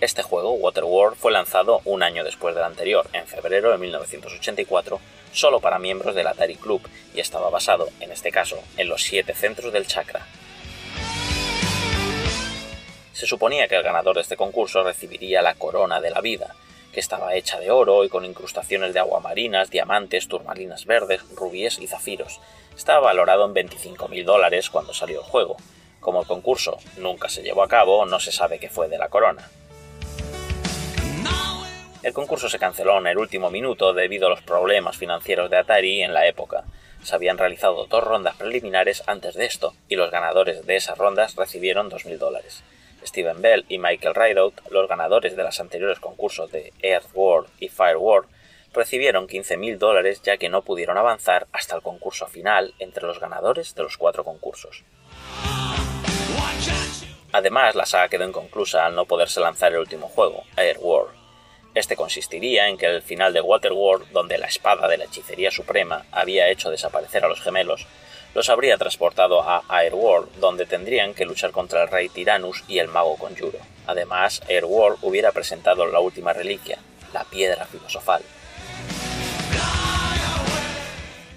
Este 0.00 0.22
juego, 0.22 0.52
Waterworld, 0.52 1.16
fue 1.16 1.32
lanzado 1.32 1.80
un 1.84 2.04
año 2.04 2.22
después 2.22 2.54
del 2.54 2.62
anterior, 2.62 3.08
en 3.12 3.26
febrero 3.26 3.72
de 3.72 3.78
1984, 3.78 5.00
solo 5.32 5.58
para 5.58 5.80
miembros 5.80 6.14
del 6.14 6.28
Atari 6.28 6.54
Club 6.54 6.80
y 7.16 7.18
estaba 7.18 7.50
basado, 7.50 7.88
en 7.98 8.12
este 8.12 8.30
caso, 8.30 8.62
en 8.76 8.88
los 8.88 9.02
siete 9.02 9.34
centros 9.34 9.72
del 9.72 9.88
chakra. 9.88 10.24
Se 13.12 13.26
suponía 13.26 13.66
que 13.66 13.74
el 13.74 13.82
ganador 13.82 14.14
de 14.14 14.22
este 14.22 14.36
concurso 14.36 14.84
recibiría 14.84 15.42
la 15.42 15.54
corona 15.54 16.00
de 16.00 16.10
la 16.10 16.20
vida, 16.20 16.54
que 16.92 17.00
estaba 17.00 17.34
hecha 17.34 17.58
de 17.58 17.72
oro 17.72 18.04
y 18.04 18.08
con 18.08 18.24
incrustaciones 18.24 18.94
de 18.94 19.00
aguamarinas, 19.00 19.68
diamantes, 19.68 20.28
turmalinas 20.28 20.84
verdes, 20.84 21.22
rubíes 21.34 21.80
y 21.80 21.88
zafiros. 21.88 22.40
Estaba 22.76 23.00
valorado 23.00 23.46
en 23.46 23.68
25.000 23.68 24.24
dólares 24.24 24.70
cuando 24.70 24.94
salió 24.94 25.18
el 25.22 25.26
juego. 25.26 25.56
Como 25.98 26.20
el 26.20 26.28
concurso 26.28 26.78
nunca 26.98 27.28
se 27.28 27.42
llevó 27.42 27.64
a 27.64 27.68
cabo, 27.68 28.06
no 28.06 28.20
se 28.20 28.30
sabe 28.30 28.60
qué 28.60 28.68
fue 28.68 28.86
de 28.88 28.98
la 28.98 29.08
corona. 29.08 29.50
El 32.00 32.12
concurso 32.12 32.48
se 32.48 32.60
canceló 32.60 32.98
en 32.98 33.08
el 33.08 33.18
último 33.18 33.50
minuto 33.50 33.92
debido 33.92 34.28
a 34.28 34.30
los 34.30 34.42
problemas 34.42 34.96
financieros 34.96 35.50
de 35.50 35.56
Atari 35.56 36.02
en 36.02 36.14
la 36.14 36.28
época. 36.28 36.62
Se 37.02 37.14
habían 37.14 37.38
realizado 37.38 37.86
dos 37.86 38.04
rondas 38.04 38.36
preliminares 38.36 39.02
antes 39.06 39.34
de 39.34 39.46
esto, 39.46 39.74
y 39.88 39.96
los 39.96 40.10
ganadores 40.10 40.64
de 40.64 40.76
esas 40.76 40.96
rondas 40.96 41.34
recibieron 41.34 41.90
2.000 41.90 42.18
dólares. 42.18 42.62
Steven 43.04 43.42
Bell 43.42 43.64
y 43.68 43.78
Michael 43.78 44.14
Rideout, 44.14 44.54
los 44.70 44.88
ganadores 44.88 45.36
de 45.36 45.42
los 45.42 45.58
anteriores 45.58 45.98
concursos 45.98 46.52
de 46.52 46.72
Earth 46.82 47.10
World 47.14 47.50
y 47.58 47.68
Fire 47.68 47.96
World, 47.96 48.28
recibieron 48.72 49.26
15.000 49.26 49.78
dólares 49.78 50.22
ya 50.22 50.36
que 50.36 50.48
no 50.48 50.62
pudieron 50.62 50.98
avanzar 50.98 51.48
hasta 51.52 51.74
el 51.74 51.82
concurso 51.82 52.28
final 52.28 52.74
entre 52.78 53.06
los 53.06 53.18
ganadores 53.18 53.74
de 53.74 53.82
los 53.82 53.96
cuatro 53.96 54.22
concursos. 54.22 54.84
Además, 57.32 57.74
la 57.74 57.86
saga 57.86 58.08
quedó 58.08 58.24
inconclusa 58.24 58.86
al 58.86 58.94
no 58.94 59.04
poderse 59.04 59.40
lanzar 59.40 59.72
el 59.72 59.80
último 59.80 60.08
juego, 60.08 60.44
Air 60.56 60.78
World. 60.80 61.17
Este 61.74 61.96
consistiría 61.96 62.68
en 62.68 62.76
que 62.78 62.86
el 62.86 63.02
final 63.02 63.32
de 63.32 63.40
Waterworld, 63.40 64.10
donde 64.10 64.38
la 64.38 64.46
espada 64.46 64.88
de 64.88 64.96
la 64.96 65.04
hechicería 65.04 65.50
suprema 65.50 66.06
había 66.10 66.48
hecho 66.48 66.70
desaparecer 66.70 67.24
a 67.24 67.28
los 67.28 67.40
gemelos, 67.40 67.86
los 68.34 68.48
habría 68.48 68.78
transportado 68.78 69.42
a 69.42 69.64
Airworld, 69.68 70.36
donde 70.40 70.66
tendrían 70.66 71.14
que 71.14 71.24
luchar 71.24 71.50
contra 71.50 71.82
el 71.82 71.88
rey 71.88 72.08
Tyrannus 72.08 72.64
y 72.68 72.78
el 72.78 72.88
mago 72.88 73.16
Conjuro. 73.16 73.58
Además, 73.86 74.42
Airworld 74.48 74.98
hubiera 75.02 75.32
presentado 75.32 75.86
la 75.86 76.00
última 76.00 76.32
reliquia, 76.32 76.78
la 77.12 77.24
piedra 77.24 77.64
filosofal. 77.66 78.22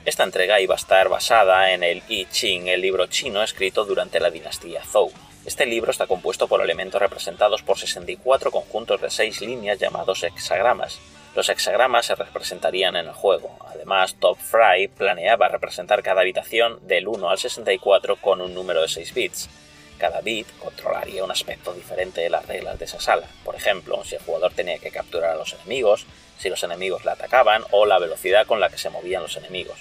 Esta 0.04 0.24
entrega 0.24 0.60
iba 0.60 0.74
a 0.74 0.78
estar 0.78 1.10
basada 1.10 1.72
en 1.72 1.84
el 1.84 2.02
I 2.10 2.26
Ching, 2.26 2.68
el 2.68 2.82
libro 2.82 3.06
chino 3.08 3.44
escrito 3.44 3.86
durante 3.86 4.20
la 4.20 4.32
dinastía 4.32 4.84
Zhou. 4.84 5.12
Este 5.44 5.66
libro 5.66 5.90
está 5.90 6.06
compuesto 6.06 6.48
por 6.48 6.62
elementos 6.62 7.02
representados 7.02 7.64
por 7.64 7.80
64 7.80 8.52
conjuntos 8.52 9.02
de 9.02 9.10
6 9.10 9.42
líneas 9.42 9.80
llamados 9.80 10.22
hexagramas. 10.22 11.00
Los 11.36 11.50
hexagramas 11.50 12.06
se 12.06 12.14
representarían 12.14 12.96
en 12.96 13.08
el 13.08 13.14
juego. 13.14 13.58
Además, 13.68 14.16
Top 14.20 14.38
Fry 14.38 14.88
planeaba 14.88 15.48
representar 15.48 16.04
cada 16.04 16.22
habitación 16.22 16.78
del 16.88 17.08
1 17.08 17.28
al 17.28 17.40
64 17.40 18.18
con 18.18 18.40
un 18.40 18.54
número 18.54 18.84
de 18.84 18.88
6 18.88 19.14
bits. 19.16 19.50
Cada 19.98 20.22
bit 20.22 20.48
controlaría 20.60 21.24
un 21.24 21.32
aspecto 21.32 21.74
diferente 21.74 22.22
de 22.22 22.30
las 22.30 22.46
reglas 22.46 22.78
de 22.78 22.86
esa 22.86 23.00
sala. 23.00 23.26
Por 23.44 23.56
ejemplo, 23.56 24.04
si 24.06 24.16
el 24.16 24.22
jugador 24.22 24.54
tenía 24.54 24.78
que 24.78 24.92
capturar 24.92 25.32
a 25.32 25.38
los 25.38 25.54
enemigos, 25.54 26.06
si 26.38 26.50
los 26.50 26.64
enemigos 26.64 27.04
le 27.04 27.12
atacaban 27.12 27.64
o 27.72 27.88
la 27.88 27.98
velocidad 27.98 28.46
con 28.46 28.60
la 28.60 28.70
que 28.70 28.78
se 28.78 28.92
movían 28.92 29.24
los 29.24 29.38
enemigos 29.38 29.80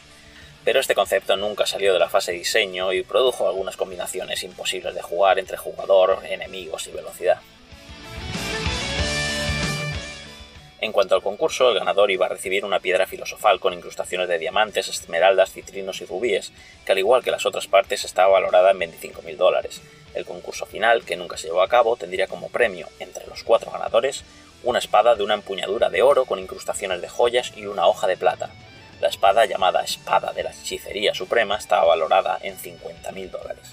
pero 0.64 0.80
este 0.80 0.94
concepto 0.94 1.36
nunca 1.36 1.66
salió 1.66 1.92
de 1.92 1.98
la 1.98 2.08
fase 2.08 2.32
de 2.32 2.38
diseño 2.38 2.92
y 2.92 3.02
produjo 3.02 3.48
algunas 3.48 3.76
combinaciones 3.76 4.42
imposibles 4.42 4.94
de 4.94 5.02
jugar 5.02 5.38
entre 5.38 5.56
jugador, 5.56 6.18
enemigos 6.28 6.86
y 6.88 6.92
velocidad. 6.92 7.40
En 10.82 10.92
cuanto 10.92 11.14
al 11.14 11.22
concurso, 11.22 11.68
el 11.68 11.78
ganador 11.78 12.10
iba 12.10 12.24
a 12.24 12.30
recibir 12.30 12.64
una 12.64 12.80
piedra 12.80 13.06
filosofal 13.06 13.60
con 13.60 13.74
incrustaciones 13.74 14.28
de 14.28 14.38
diamantes, 14.38 14.88
esmeraldas, 14.88 15.52
citrinos 15.52 16.00
y 16.00 16.06
rubíes, 16.06 16.52
que 16.86 16.92
al 16.92 16.98
igual 16.98 17.22
que 17.22 17.30
las 17.30 17.44
otras 17.44 17.66
partes 17.66 18.04
estaba 18.06 18.32
valorada 18.32 18.70
en 18.70 18.80
25.000 18.80 19.36
dólares. 19.36 19.82
El 20.14 20.24
concurso 20.24 20.64
final, 20.64 21.04
que 21.04 21.16
nunca 21.16 21.36
se 21.36 21.48
llevó 21.48 21.60
a 21.60 21.68
cabo, 21.68 21.96
tendría 21.96 22.28
como 22.28 22.48
premio, 22.48 22.88
entre 22.98 23.26
los 23.26 23.44
cuatro 23.44 23.70
ganadores, 23.70 24.24
una 24.62 24.78
espada 24.78 25.14
de 25.14 25.22
una 25.22 25.34
empuñadura 25.34 25.90
de 25.90 26.00
oro 26.00 26.24
con 26.24 26.38
incrustaciones 26.38 27.02
de 27.02 27.08
joyas 27.08 27.52
y 27.56 27.66
una 27.66 27.86
hoja 27.86 28.06
de 28.06 28.16
plata, 28.16 28.50
la 29.00 29.08
espada, 29.08 29.46
llamada 29.46 29.82
Espada 29.82 30.32
de 30.32 30.42
la 30.42 30.50
Hechicería 30.50 31.14
Suprema, 31.14 31.56
estaba 31.56 31.84
valorada 31.86 32.38
en 32.42 32.56
50.000 32.56 33.30
dólares. 33.30 33.72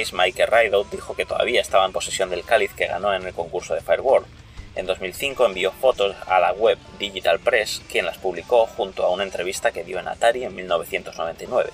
Como 0.00 0.12
recordaréis, 0.12 0.12
Mike 0.14 0.46
Rideout 0.46 0.90
dijo 0.90 1.14
que 1.14 1.26
todavía 1.26 1.60
estaba 1.60 1.84
en 1.84 1.92
posesión 1.92 2.30
del 2.30 2.44
cáliz 2.44 2.72
que 2.72 2.86
ganó 2.86 3.12
en 3.12 3.26
el 3.26 3.34
concurso 3.34 3.74
de 3.74 3.82
Fireworld. 3.82 4.26
En 4.74 4.86
2005 4.86 5.44
envió 5.44 5.72
fotos 5.72 6.16
a 6.26 6.38
la 6.40 6.52
web 6.52 6.78
Digital 6.98 7.38
Press, 7.38 7.82
quien 7.90 8.06
las 8.06 8.16
publicó 8.16 8.66
junto 8.66 9.04
a 9.04 9.10
una 9.10 9.24
entrevista 9.24 9.72
que 9.72 9.84
dio 9.84 9.98
en 9.98 10.08
Atari 10.08 10.44
en 10.44 10.54
1999. 10.54 11.70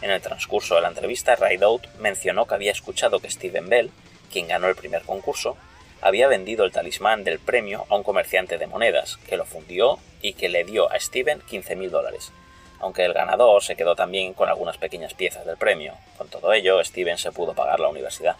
En 0.00 0.10
el 0.10 0.22
transcurso 0.22 0.76
de 0.76 0.80
la 0.80 0.88
entrevista, 0.88 1.36
Rideout 1.36 1.86
mencionó 1.98 2.46
que 2.46 2.54
había 2.54 2.72
escuchado 2.72 3.20
que 3.20 3.30
Steven 3.30 3.68
Bell, 3.68 3.90
quien 4.32 4.48
ganó 4.48 4.68
el 4.68 4.76
primer 4.76 5.02
concurso, 5.02 5.58
había 6.00 6.28
vendido 6.28 6.64
el 6.64 6.72
talismán 6.72 7.24
del 7.24 7.40
premio 7.40 7.84
a 7.90 7.96
un 7.96 8.04
comerciante 8.04 8.56
de 8.56 8.68
monedas, 8.68 9.18
que 9.28 9.36
lo 9.36 9.44
fundió 9.44 9.98
y 10.22 10.32
que 10.32 10.48
le 10.48 10.64
dio 10.64 10.90
a 10.90 10.98
Steven 10.98 11.40
15.000 11.40 11.90
dólares, 11.90 12.32
aunque 12.80 13.04
el 13.04 13.12
ganador 13.12 13.62
se 13.62 13.76
quedó 13.76 13.94
también 13.94 14.34
con 14.34 14.48
algunas 14.48 14.78
pequeñas 14.78 15.14
piezas 15.14 15.46
del 15.46 15.56
premio. 15.56 15.94
Con 16.16 16.28
todo 16.28 16.52
ello, 16.52 16.82
Steven 16.84 17.18
se 17.18 17.32
pudo 17.32 17.54
pagar 17.54 17.80
la 17.80 17.88
universidad. 17.88 18.36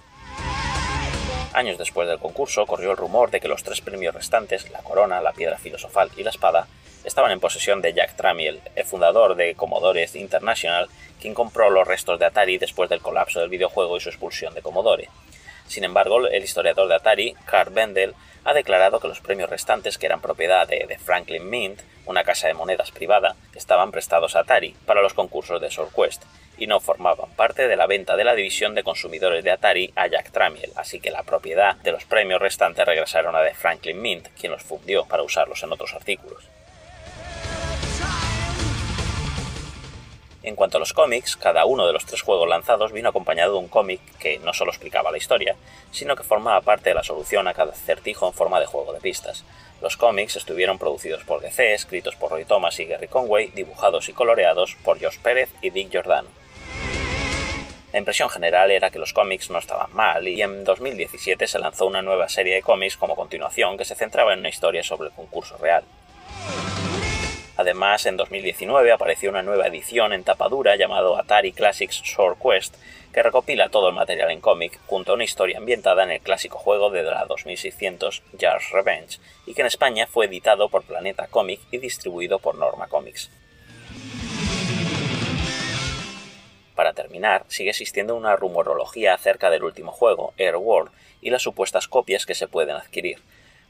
Años 1.52 1.78
después 1.78 2.06
del 2.06 2.18
concurso, 2.18 2.66
corrió 2.66 2.90
el 2.90 2.96
rumor 2.96 3.30
de 3.30 3.40
que 3.40 3.48
los 3.48 3.62
tres 3.62 3.80
premios 3.80 4.14
restantes, 4.14 4.70
la 4.70 4.82
corona, 4.82 5.22
la 5.22 5.32
piedra 5.32 5.56
filosofal 5.56 6.10
y 6.16 6.22
la 6.22 6.30
espada, 6.30 6.66
estaban 7.04 7.30
en 7.30 7.40
posesión 7.40 7.80
de 7.80 7.94
Jack 7.94 8.16
Tramiel, 8.16 8.60
el 8.74 8.84
fundador 8.84 9.36
de 9.36 9.54
Commodore 9.54 10.08
International, 10.14 10.88
quien 11.20 11.34
compró 11.34 11.70
los 11.70 11.86
restos 11.86 12.18
de 12.18 12.26
Atari 12.26 12.58
después 12.58 12.90
del 12.90 13.00
colapso 13.00 13.40
del 13.40 13.48
videojuego 13.48 13.96
y 13.96 14.00
su 14.00 14.08
expulsión 14.08 14.54
de 14.54 14.62
Commodore. 14.62 15.08
Sin 15.66 15.84
embargo, 15.84 16.26
el 16.26 16.44
historiador 16.44 16.88
de 16.88 16.96
Atari, 16.96 17.34
Carl 17.44 17.72
Bendel, 17.72 18.14
ha 18.46 18.54
declarado 18.54 19.00
que 19.00 19.08
los 19.08 19.20
premios 19.20 19.50
restantes, 19.50 19.98
que 19.98 20.06
eran 20.06 20.20
propiedad 20.20 20.68
de, 20.68 20.98
Franklin 21.04 21.50
Mint, 21.50 21.80
una 22.06 22.22
casa 22.22 22.46
de 22.46 22.54
monedas 22.54 22.92
privada, 22.92 23.34
estaban 23.56 23.90
prestados 23.90 24.36
a 24.36 24.40
Atari 24.40 24.76
para 24.86 25.02
los 25.02 25.14
concursos 25.14 25.60
de 25.60 25.68
SwordQuest 25.68 26.22
y 26.56 26.68
no 26.68 26.78
formaban 26.78 27.28
parte 27.32 27.66
de 27.66 27.74
la 27.74 27.88
venta 27.88 28.16
de 28.16 28.22
la 28.22 28.36
división 28.36 28.76
de 28.76 28.84
consumidores 28.84 29.42
de 29.42 29.50
Atari 29.50 29.92
a 29.96 30.06
Jack 30.06 30.30
Tramiel, 30.30 30.70
así 30.76 31.00
que 31.00 31.10
la 31.10 31.24
propiedad 31.24 31.74
de 31.78 31.90
los 31.90 32.04
premios 32.04 32.40
restantes 32.40 32.86
regresaron 32.86 33.34
a 33.34 33.40
de 33.40 33.52
Franklin 33.52 34.00
Mint, 34.00 34.28
quien 34.38 34.52
los 34.52 34.62
fundió 34.62 35.06
para 35.06 35.24
usarlos 35.24 35.64
en 35.64 35.72
otros 35.72 35.92
artículos. 35.94 36.48
En 40.46 40.54
cuanto 40.54 40.76
a 40.76 40.80
los 40.80 40.92
cómics, 40.92 41.36
cada 41.36 41.64
uno 41.64 41.88
de 41.88 41.92
los 41.92 42.06
tres 42.06 42.22
juegos 42.22 42.48
lanzados 42.48 42.92
vino 42.92 43.08
acompañado 43.08 43.54
de 43.54 43.58
un 43.58 43.66
cómic 43.66 44.00
que 44.20 44.38
no 44.38 44.52
solo 44.52 44.70
explicaba 44.70 45.10
la 45.10 45.18
historia, 45.18 45.56
sino 45.90 46.14
que 46.14 46.22
formaba 46.22 46.60
parte 46.60 46.90
de 46.90 46.94
la 46.94 47.02
solución 47.02 47.48
a 47.48 47.52
cada 47.52 47.72
acertijo 47.72 48.28
en 48.28 48.32
forma 48.32 48.60
de 48.60 48.66
juego 48.66 48.92
de 48.92 49.00
pistas. 49.00 49.44
Los 49.82 49.96
cómics 49.96 50.36
estuvieron 50.36 50.78
producidos 50.78 51.24
por 51.24 51.40
DC, 51.40 51.74
escritos 51.74 52.14
por 52.14 52.30
Roy 52.30 52.44
Thomas 52.44 52.78
y 52.78 52.84
Gary 52.84 53.08
Conway, 53.08 53.48
dibujados 53.56 54.08
y 54.08 54.12
coloreados 54.12 54.76
por 54.84 55.02
Josh 55.02 55.18
Pérez 55.18 55.50
y 55.62 55.70
Dick 55.70 55.90
Giordano. 55.90 56.28
La 57.92 57.98
impresión 57.98 58.30
general 58.30 58.70
era 58.70 58.90
que 58.90 59.00
los 59.00 59.12
cómics 59.12 59.50
no 59.50 59.58
estaban 59.58 59.92
mal 59.94 60.28
y 60.28 60.42
en 60.42 60.62
2017 60.62 61.44
se 61.48 61.58
lanzó 61.58 61.86
una 61.86 62.02
nueva 62.02 62.28
serie 62.28 62.54
de 62.54 62.62
cómics 62.62 62.96
como 62.96 63.16
continuación 63.16 63.76
que 63.76 63.84
se 63.84 63.96
centraba 63.96 64.32
en 64.32 64.38
una 64.38 64.50
historia 64.50 64.84
sobre 64.84 65.08
el 65.08 65.14
concurso 65.14 65.56
real. 65.56 65.82
Además, 67.56 68.04
en 68.04 68.16
2019 68.16 68.92
apareció 68.92 69.30
una 69.30 69.42
nueva 69.42 69.66
edición 69.66 70.12
en 70.12 70.24
tapadura 70.24 70.76
llamado 70.76 71.18
Atari 71.18 71.52
Classics 71.52 72.02
Sword 72.04 72.36
Quest, 72.38 72.76
que 73.12 73.22
recopila 73.22 73.70
todo 73.70 73.88
el 73.88 73.94
material 73.94 74.30
en 74.30 74.42
cómic 74.42 74.78
junto 74.86 75.12
a 75.12 75.14
una 75.14 75.24
historia 75.24 75.56
ambientada 75.56 76.02
en 76.02 76.10
el 76.10 76.20
clásico 76.20 76.58
juego 76.58 76.90
de 76.90 77.02
la 77.02 77.24
2600 77.24 78.22
Jar's 78.38 78.70
Revenge, 78.72 79.18
y 79.46 79.54
que 79.54 79.62
en 79.62 79.68
España 79.68 80.06
fue 80.06 80.26
editado 80.26 80.68
por 80.68 80.84
Planeta 80.84 81.28
Comic 81.28 81.60
y 81.70 81.78
distribuido 81.78 82.38
por 82.38 82.56
Norma 82.56 82.88
Comics. 82.88 83.30
Para 86.74 86.92
terminar, 86.92 87.46
sigue 87.48 87.70
existiendo 87.70 88.14
una 88.14 88.36
rumorología 88.36 89.14
acerca 89.14 89.48
del 89.48 89.64
último 89.64 89.92
juego, 89.92 90.34
Air 90.36 90.56
World, 90.56 90.92
y 91.22 91.30
las 91.30 91.40
supuestas 91.40 91.88
copias 91.88 92.26
que 92.26 92.34
se 92.34 92.48
pueden 92.48 92.76
adquirir, 92.76 93.18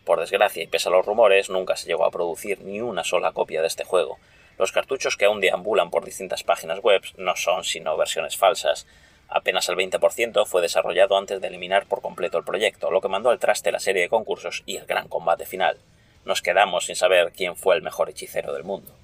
por 0.06 0.20
desgracia, 0.20 0.62
y 0.62 0.68
pese 0.68 0.88
a 0.88 0.92
los 0.92 1.04
rumores, 1.04 1.50
nunca 1.50 1.76
se 1.76 1.88
llegó 1.88 2.06
a 2.06 2.10
producir 2.10 2.60
ni 2.62 2.80
una 2.80 3.04
sola 3.04 3.32
copia 3.32 3.60
de 3.60 3.66
este 3.66 3.84
juego. 3.84 4.18
Los 4.56 4.72
cartuchos 4.72 5.16
que 5.16 5.26
aún 5.26 5.40
deambulan 5.40 5.90
por 5.90 6.04
distintas 6.04 6.44
páginas 6.44 6.80
web 6.80 7.02
no 7.18 7.36
son 7.36 7.64
sino 7.64 7.96
versiones 7.96 8.36
falsas. 8.36 8.86
Apenas 9.28 9.68
el 9.68 9.76
20% 9.76 10.46
fue 10.46 10.62
desarrollado 10.62 11.18
antes 11.18 11.40
de 11.40 11.48
eliminar 11.48 11.86
por 11.86 12.00
completo 12.00 12.38
el 12.38 12.44
proyecto, 12.44 12.90
lo 12.90 13.00
que 13.00 13.08
mandó 13.08 13.30
al 13.30 13.40
traste 13.40 13.72
la 13.72 13.80
serie 13.80 14.02
de 14.02 14.08
concursos 14.08 14.62
y 14.64 14.76
el 14.76 14.86
gran 14.86 15.08
combate 15.08 15.44
final. 15.44 15.76
Nos 16.24 16.40
quedamos 16.40 16.86
sin 16.86 16.96
saber 16.96 17.32
quién 17.36 17.56
fue 17.56 17.74
el 17.74 17.82
mejor 17.82 18.08
hechicero 18.08 18.54
del 18.54 18.64
mundo. 18.64 18.94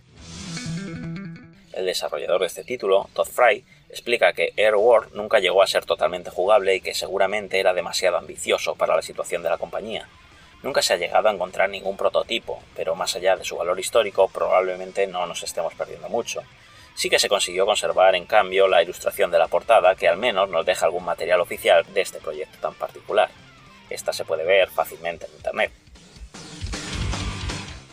El 1.72 1.86
desarrollador 1.86 2.40
de 2.40 2.46
este 2.46 2.64
título, 2.64 3.08
Todd 3.12 3.26
Fry, 3.26 3.64
explica 3.90 4.32
que 4.32 4.52
Air 4.56 4.76
World 4.76 5.14
nunca 5.14 5.40
llegó 5.40 5.62
a 5.62 5.66
ser 5.66 5.84
totalmente 5.84 6.30
jugable 6.30 6.76
y 6.76 6.80
que 6.80 6.94
seguramente 6.94 7.58
era 7.58 7.74
demasiado 7.74 8.18
ambicioso 8.18 8.76
para 8.76 8.94
la 8.94 9.02
situación 9.02 9.42
de 9.42 9.50
la 9.50 9.58
compañía. 9.58 10.08
Nunca 10.62 10.80
se 10.80 10.94
ha 10.94 10.96
llegado 10.96 11.28
a 11.28 11.32
encontrar 11.32 11.68
ningún 11.68 11.96
prototipo, 11.96 12.62
pero 12.76 12.94
más 12.94 13.16
allá 13.16 13.36
de 13.36 13.44
su 13.44 13.56
valor 13.56 13.80
histórico 13.80 14.28
probablemente 14.28 15.06
no 15.06 15.26
nos 15.26 15.42
estemos 15.42 15.74
perdiendo 15.74 16.08
mucho. 16.08 16.42
Sí 16.94 17.10
que 17.10 17.18
se 17.18 17.28
consiguió 17.28 17.66
conservar, 17.66 18.14
en 18.14 18.26
cambio, 18.26 18.68
la 18.68 18.82
ilustración 18.82 19.30
de 19.30 19.38
la 19.38 19.48
portada, 19.48 19.94
que 19.96 20.08
al 20.08 20.18
menos 20.18 20.48
nos 20.50 20.64
deja 20.64 20.86
algún 20.86 21.04
material 21.04 21.40
oficial 21.40 21.84
de 21.92 22.00
este 22.02 22.20
proyecto 22.20 22.58
tan 22.60 22.74
particular. 22.74 23.30
Esta 23.90 24.12
se 24.12 24.24
puede 24.24 24.44
ver 24.44 24.68
fácilmente 24.68 25.26
en 25.26 25.32
Internet. 25.32 25.72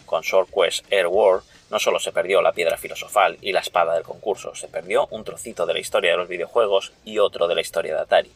Con 0.05 0.23
Sword 0.23 0.49
Quest 0.53 0.91
Air 0.91 1.07
War 1.07 1.41
no 1.69 1.79
solo 1.79 1.99
se 1.99 2.11
perdió 2.11 2.41
la 2.41 2.51
piedra 2.51 2.77
filosofal 2.77 3.37
y 3.41 3.51
la 3.51 3.59
espada 3.59 3.93
del 3.93 4.03
concurso, 4.03 4.55
se 4.55 4.67
perdió 4.67 5.07
un 5.11 5.23
trocito 5.23 5.65
de 5.65 5.73
la 5.73 5.79
historia 5.79 6.11
de 6.11 6.17
los 6.17 6.27
videojuegos 6.27 6.93
y 7.05 7.19
otro 7.19 7.47
de 7.47 7.55
la 7.55 7.61
historia 7.61 7.95
de 7.95 8.01
Atari. 8.01 8.31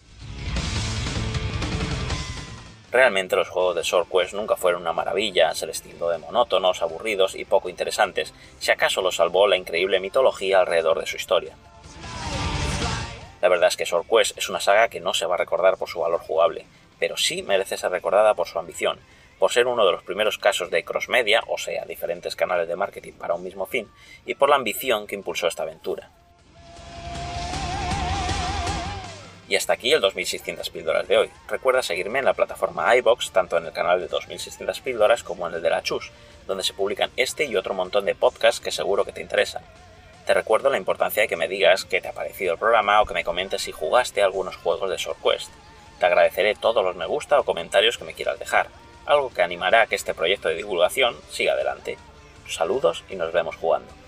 Realmente 2.94 3.36
los 3.36 3.50
juegos 3.50 3.76
de 3.76 3.84
Sword 3.84 4.08
Quest 4.08 4.34
nunca 4.36 4.56
fueron 4.56 4.84
una 4.84 4.94
maravilla, 4.94 5.56
se 5.56 5.66
les 5.66 5.82
tildó 5.82 6.12
de 6.12 6.20
monótonos, 6.20 6.84
aburridos 6.84 7.34
y 7.34 7.44
poco 7.44 7.68
interesantes, 7.68 8.36
si 8.60 8.70
acaso 8.70 9.02
lo 9.02 9.12
salvó 9.12 9.48
la 9.48 9.58
increíble 9.58 10.00
mitología 10.00 10.60
alrededor 10.60 11.00
de 11.00 11.08
su 11.08 11.16
historia. 11.16 11.56
La 13.42 13.50
verdad 13.50 13.70
es 13.70 13.78
que 13.78 13.88
Sword 13.88 14.06
Quest 14.08 14.38
es 14.38 14.48
una 14.48 14.60
saga 14.60 14.90
que 14.90 15.00
no 15.00 15.16
se 15.16 15.26
va 15.26 15.34
a 15.34 15.40
recordar 15.40 15.76
por 15.78 15.90
su 15.90 16.02
valor 16.02 16.20
jugable, 16.20 16.68
pero 17.00 17.18
sí 17.18 17.42
merece 17.42 17.78
ser 17.78 17.90
recordada 17.90 18.36
por 18.36 18.48
su 18.48 18.60
ambición, 18.60 19.00
por 19.40 19.52
ser 19.52 19.66
uno 19.66 19.88
de 19.88 19.92
los 19.92 20.04
primeros 20.04 20.38
casos 20.38 20.70
de 20.70 20.84
cross-media, 20.84 21.42
o 21.48 21.58
sea, 21.58 21.86
diferentes 21.86 22.36
canales 22.36 22.68
de 22.68 22.76
marketing 22.76 23.14
para 23.14 23.34
un 23.34 23.44
mismo 23.44 23.66
fin, 23.66 23.90
y 24.24 24.36
por 24.36 24.50
la 24.50 24.56
ambición 24.56 25.08
que 25.08 25.16
impulsó 25.16 25.48
esta 25.48 25.64
aventura. 25.64 26.12
Y 29.54 29.56
hasta 29.56 29.74
aquí 29.74 29.94
el 29.94 30.02
2600 30.02 30.72
píldoras 30.72 31.08
de 31.08 31.16
hoy. 31.16 31.30
Recuerda 31.48 31.84
seguirme 31.84 32.18
en 32.18 32.26
la 32.26 32.34
plataforma 32.34 32.96
iBox, 32.96 33.30
tanto 33.30 33.56
en 33.56 33.68
el 33.68 33.72
canal 33.72 34.00
de 34.00 34.08
2600 34.08 34.82
píldoras 34.82 35.22
como 35.22 35.48
en 35.48 35.54
el 35.54 35.62
de 35.62 35.70
la 35.70 35.84
Chus, 35.84 36.12
donde 36.48 36.64
se 36.64 36.74
publican 36.74 37.12
este 37.18 37.46
y 37.46 37.56
otro 37.56 37.76
montón 37.76 38.06
de 38.06 38.16
podcasts 38.16 38.60
que 38.60 38.72
seguro 38.72 39.06
que 39.06 39.12
te 39.12 39.22
interesan. 39.22 39.62
Te 40.26 40.34
recuerdo 40.34 40.72
la 40.72 40.80
importancia 40.80 41.22
de 41.22 41.28
que 41.28 41.36
me 41.36 41.48
digas 41.48 41.86
qué 41.86 42.02
te 42.02 42.08
ha 42.08 42.14
parecido 42.14 42.54
el 42.54 42.58
programa 42.58 43.00
o 43.00 43.06
que 43.06 43.14
me 43.14 43.24
comentes 43.24 43.62
si 43.62 43.72
jugaste 43.72 44.24
algunos 44.24 44.56
juegos 44.56 44.90
de 44.90 44.98
SwordQuest. 44.98 45.52
Te 46.00 46.06
agradeceré 46.08 46.56
todos 46.56 46.84
los 46.84 46.96
me 46.96 47.06
gusta 47.06 47.40
o 47.40 47.44
comentarios 47.44 48.00
que 48.00 48.06
me 48.06 48.16
quieras 48.16 48.40
dejar, 48.40 48.70
algo 49.06 49.32
que 49.32 49.44
animará 49.44 49.84
a 49.84 49.86
que 49.86 49.94
este 49.94 50.16
proyecto 50.16 50.50
de 50.50 50.56
divulgación 50.56 51.16
siga 51.30 51.54
adelante. 51.54 52.00
Saludos 52.50 53.04
y 53.08 53.18
nos 53.18 53.32
vemos 53.32 53.56
jugando. 53.58 54.03